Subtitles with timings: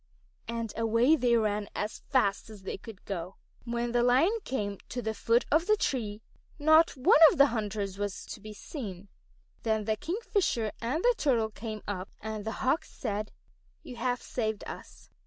[0.47, 3.35] And away they ran as fast as they could go.
[3.65, 6.23] When the Lion came to the foot of the tree,
[6.57, 9.09] not one of the hunters was to be seen.
[9.61, 13.31] Then the Kingfisher and the Turtle came up, and the Hawks said:
[13.83, 15.11] "You have saved us.